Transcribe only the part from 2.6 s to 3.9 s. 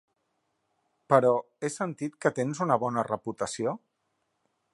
una bona reputació.